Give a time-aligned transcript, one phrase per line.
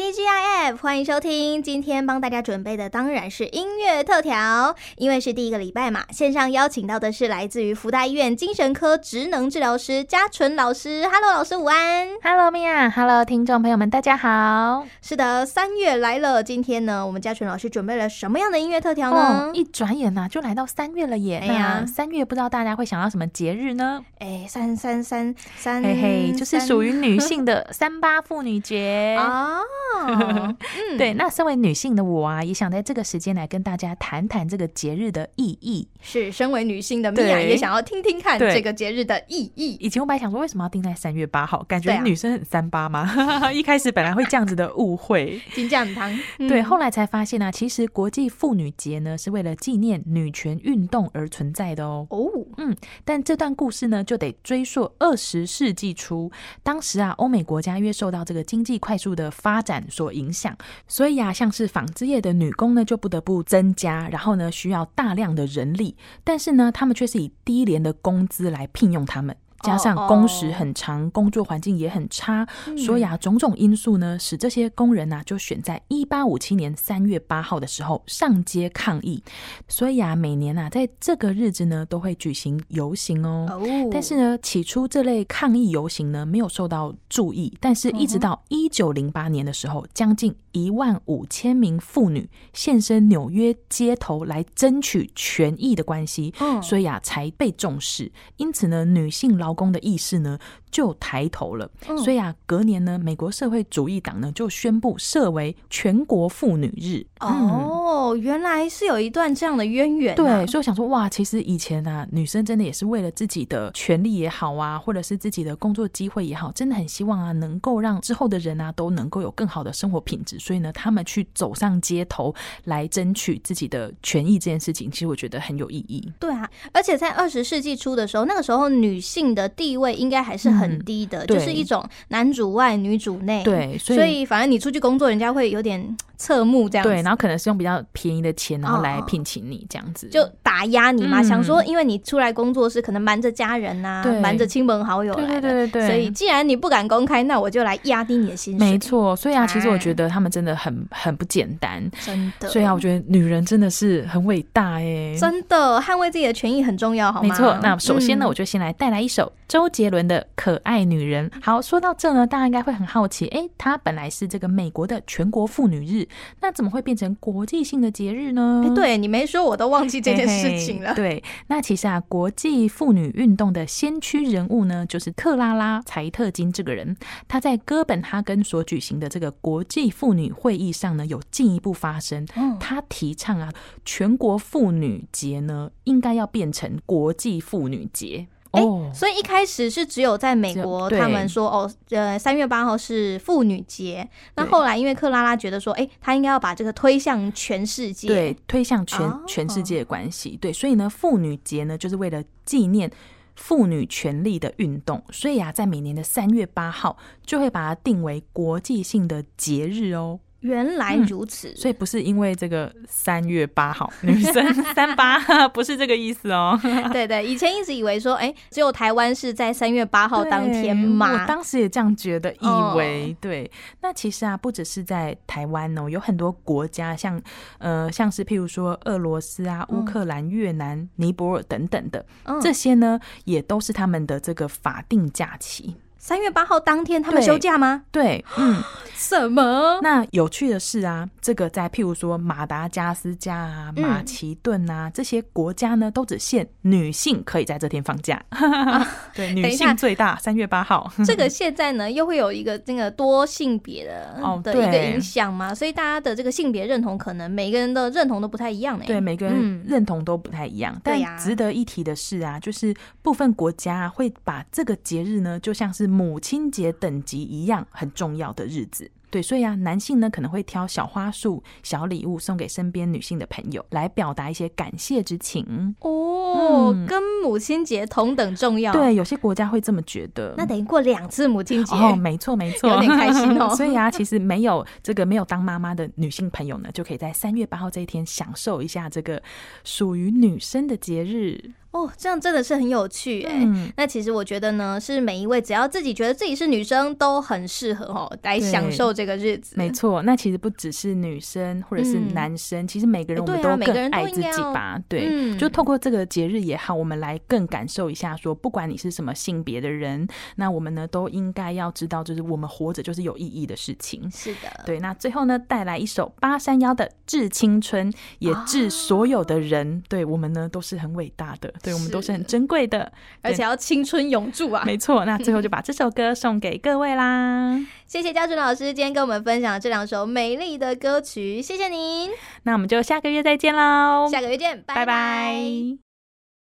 [0.00, 1.62] TGIF，欢迎收听。
[1.62, 6.04] 今天帮大家准备的当然是音乐特调，因为是第一个礼拜嘛。
[6.10, 11.06] 线上邀请到的是来自于福大医院精神科职能治疗师嘉纯老师。
[11.06, 12.08] Hello，老师午安。
[12.22, 14.86] Hello，Mia，Hello，听众朋友们，大家好。
[15.02, 16.42] 是的，三月来了。
[16.42, 19.50] 今天呢，我们嘉纯老师准备了什么样的音乐特调呢？
[19.50, 21.44] 哦、一转眼呐、啊，就来到三月了耶。
[21.46, 24.02] 哎呀，三月不知道大家会想到什么节日呢？
[24.18, 29.60] 哎，三三三三，嘿嘿，就是属于女 性的三八妇女节啊。
[29.96, 30.56] 哦，
[30.96, 35.88] 对，那身为女性的我啊，也想在这个时间来跟大家谈谈这个节日的意义。
[36.00, 39.76] 是，身为女性的米娅也想要听听看这个节日的意义。
[39.80, 41.62] 以前我本来想说，为什么要定在三月八号？
[41.64, 43.00] 感觉女生很三八吗？
[43.00, 46.10] 啊、一开始本来会这样子的误会， 金酱汤。
[46.38, 52.06] 对，后来才发现呢、啊，其实国际妇女节呢是为了纪念女权运动而存在的哦。
[52.10, 56.30] 哦，嗯，但这段故事呢，就得追溯二十世纪初，
[56.62, 60.56] 当时啊，欧美国家因为受到这个经济快速的发展所影响，
[60.88, 69.36] 所以呀，像是纺织业的女工呢，就不得不增加，然后呢，需要大量的人力，但是呢，他们却是以低廉的工资来聘用他们。
[69.62, 71.12] 加上工时很长，oh, oh.
[71.12, 79.22] 工作环境也很差，所以啊，种种因素呢，使这些工人啊，就选在一八五七年三月八号的时候上街抗议。
[79.68, 83.46] 所以啊，每年啊，在这个日子呢，都会举行游行哦。
[83.50, 83.90] Oh.
[83.92, 87.56] 但是呢，起初这类抗议游行呢，没有受到注意。
[87.60, 96.62] 但是一直到一九零八年的时候，将近一万五千名妇女现身纽约街头来争取权益的关系，oh.
[96.62, 98.10] 所以啊，才被重视。
[98.36, 100.38] 因此呢，女性劳劳工的意识呢
[100.70, 107.04] 就抬头了，嗯、所以啊，隔年呢，美国社会主义党呢就宣布设为全国妇女日。
[107.18, 110.16] 哦，嗯、原来是有一段这样的渊源、啊。
[110.16, 120.38] 对，所以我想说，哇，其实以前啊，女生真的也是为了自己的权利也好啊，或者是自己的工作机会也好，真的很希望啊，能够让之后的人啊都能够有更好的生活品质。
[120.38, 122.32] 所以呢，他们去走上街头
[122.66, 126.08] 来争取自己的权益这件事情，其实我觉得很有意义。
[126.20, 133.42] 对啊，而且在二十世纪初的时候，那个时候女性的的地位应该还是很低的，嗯、就是一种男主外女主内。
[133.44, 136.90] 对，所以，所以反正你出去工作，人家会有点侧目这样子。
[136.90, 141.20] 对，然后可能是用比较便宜的钱，然后来聘请你这样子，哦、就打压你嘛。
[141.20, 145.86] 嗯、想说，因为你出来工作是可能瞒着家人呐、啊，瞒着亲朋好友来的，对对对。
[145.86, 148.70] 所以既然你不敢公开，那我就来压低你的薪水。
[148.70, 152.48] 没错，所以啊，其实我觉得他们真的很很不简单，真的。
[152.48, 157.28] 所以啊，我觉得女人真的是很伟大哎，真的捍卫自己的权益很重要，好吗？
[157.28, 157.58] 没错。
[157.62, 159.29] 那首先呢，嗯、我就先来带来一首。
[159.48, 161.30] 周杰伦的可爱女人。
[161.42, 166.08] 好，说到这呢，大家应该会很好奇，哎、欸，它本来是这个美国的全国妇女日，
[166.40, 168.64] 那怎么会变成国际性的节日呢？
[168.74, 170.94] 对，你没说，我都忘记这件事情了。
[170.94, 176.96] 嘿嘿对，那其实啊，国际妇女运动的先驱人物呢，就是克拉拉·柴特金这个人。
[177.26, 182.24] 她在哥本哈根所举行的这个国际妇女会议上呢，有进一步发声。
[182.36, 183.52] 嗯，她提倡啊，
[183.84, 188.28] 全国妇女节呢，应该要变成国际妇女节。
[188.52, 194.08] 哎，欸、所以一开始是只有在美国，他们说哦，呃，三月八号是妇女节。
[194.34, 200.36] 那后来因为克拉拉觉得说，哎，她应该要把这个推向全世界，对，推向全、哦、全世界的关系。
[200.40, 202.90] 对，所以呢，妇女节呢，就是为了纪念
[203.36, 205.00] 妇女权利的运动。
[205.10, 210.18] 所以啊，在每年的三月八号，就会把它定为国际性的节日哦。
[210.40, 215.18] 原来如此，嗯，所以不是因为这个三月八号 女生 三八，
[215.48, 216.58] 不是这个意思哦。
[216.92, 221.12] 对对，以前一直以为说，哎、欸，只有台湾是在三月八号当天嘛。
[221.12, 223.50] 我当时也这样觉得，以为、哦、对。
[223.82, 227.20] 那其实啊，不只是在台湾哦，有很多国家，像
[227.58, 235.76] 呃，像是譬如说俄罗斯啊、乌克兰、越南、尼泊尔等等的，嗯、这些呢，也都是他们的这个法定假期。
[235.98, 237.82] 三月八号当天，他们休假吗？
[237.92, 238.62] 对，对，嗯，
[239.00, 239.78] 什么？
[239.80, 248.22] 那有趣的是啊，这个在譬如说马达加斯加啊、马其顿啊、嗯、这些国家呢，都只限女性可以在这天放假。
[248.28, 248.86] 啊、
[249.16, 250.92] 对，女性最大，三月八号。
[251.06, 255.54] 这个现在呢，又会有一个那个多性别的哦的一个影响吗？
[255.54, 258.84] 所以大家的这个性别认同，可能每个人的认同都不太一样呢。
[258.86, 260.74] 对，每个人认同都不太一样。
[260.74, 268.89] 嗯、但值得一提的是啊，就是部分国家会把这个节日呢，就像是母亲节等级一样很重要的日子。
[269.10, 275.74] 对，所以啊，男性呢可能会挑小花束、小礼物送给身边女性的朋友，来表达一些感谢之情。
[275.80, 278.72] 哦，嗯、跟母亲节同等重要。
[278.72, 280.34] 对，有些国家会这么觉得。
[280.36, 283.54] 那等于过两次母亲节哦，没错没错，有点开心哦。
[283.54, 289.20] 所以啊，其实没有这个没有当妈妈的女性朋友呢，就可以在三月八号这一天享受一下这个
[289.64, 291.52] 属于女生的节日。
[291.72, 293.32] 哦，这样真的是很有趣哎。
[293.44, 299.54] 嗯、那其实我觉得呢，是每一位只要自己觉得自己是女生，都很适合哦来享受这个日子。
[299.56, 304.80] 没错，那其实不只是女生或者是男生，嗯、其实每个人我们都更爱自己吧。
[304.88, 310.06] 对，嗯、就透过这个节日也好，我们来更感受一下说，说不管你是什么性别的人，
[310.36, 314.10] 那我们呢都应该要知道，就是我们活着就是有意义的事情。
[314.10, 314.80] 是的，对。
[314.80, 321.52] 那最后呢，带来一首八三幺的《致青春》，也致所有的人，哦、对我们呢都是很伟大的。
[321.62, 322.90] 对，我们都是很珍贵的，
[323.22, 324.62] 而且要青春永驻啊！
[324.64, 327.58] 没错，那最后就把这首歌送给各位啦。
[327.86, 332.10] 谢谢嘉纯老师今天跟我们分享这两首美丽的歌曲，谢谢您。
[332.44, 334.08] 那我们就下个月再见喽！
[334.10, 334.86] 下个月见，拜拜。
[334.86, 335.89] 拜拜。